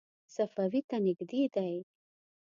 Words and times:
صفوي 0.35 0.81
ته 0.89 0.97
نږدې 1.05 1.43
دی. 1.55 1.75